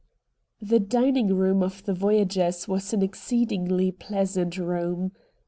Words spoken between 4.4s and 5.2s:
room.